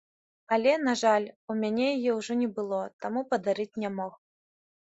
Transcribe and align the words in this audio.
Але, 0.55 0.71
на 0.85 0.93
жаль, 1.01 1.27
у 1.53 1.55
мяне 1.59 1.85
яе 1.97 2.11
ўжо 2.21 2.39
не 2.41 2.49
было, 2.57 2.81
таму 3.07 3.27
падарыць 3.35 3.71
не 3.85 3.93
мог. 4.01 4.13